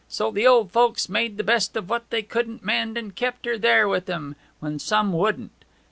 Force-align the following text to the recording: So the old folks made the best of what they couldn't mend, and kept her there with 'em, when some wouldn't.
So 0.09 0.31
the 0.31 0.47
old 0.47 0.71
folks 0.71 1.09
made 1.09 1.37
the 1.37 1.43
best 1.43 1.77
of 1.77 1.87
what 1.87 2.09
they 2.09 2.23
couldn't 2.23 2.63
mend, 2.65 2.97
and 2.97 3.13
kept 3.15 3.45
her 3.45 3.55
there 3.59 3.87
with 3.87 4.09
'em, 4.09 4.35
when 4.59 4.79
some 4.79 5.13
wouldn't. 5.13 5.51